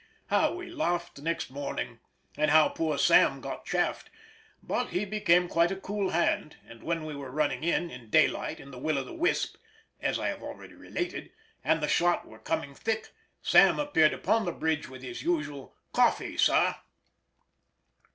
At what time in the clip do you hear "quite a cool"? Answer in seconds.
5.47-6.09